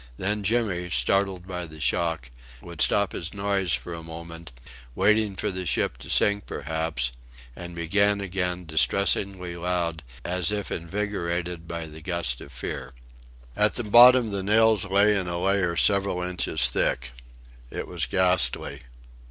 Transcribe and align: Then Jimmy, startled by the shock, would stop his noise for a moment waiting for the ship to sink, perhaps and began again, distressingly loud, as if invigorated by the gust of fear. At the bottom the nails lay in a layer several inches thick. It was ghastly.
Then 0.17 0.41
Jimmy, 0.41 0.89
startled 0.89 1.45
by 1.47 1.67
the 1.67 1.79
shock, 1.79 2.31
would 2.59 2.81
stop 2.81 3.11
his 3.11 3.35
noise 3.35 3.71
for 3.73 3.93
a 3.93 4.01
moment 4.01 4.51
waiting 4.95 5.35
for 5.35 5.51
the 5.51 5.67
ship 5.67 5.99
to 5.99 6.09
sink, 6.09 6.47
perhaps 6.47 7.11
and 7.55 7.75
began 7.75 8.19
again, 8.19 8.65
distressingly 8.65 9.55
loud, 9.55 10.01
as 10.25 10.51
if 10.51 10.71
invigorated 10.71 11.67
by 11.67 11.85
the 11.85 12.01
gust 12.01 12.41
of 12.41 12.51
fear. 12.51 12.95
At 13.55 13.75
the 13.75 13.83
bottom 13.83 14.31
the 14.31 14.41
nails 14.41 14.85
lay 14.85 15.15
in 15.15 15.27
a 15.27 15.39
layer 15.39 15.75
several 15.77 16.23
inches 16.23 16.67
thick. 16.67 17.11
It 17.69 17.85
was 17.87 18.07
ghastly. 18.07 18.81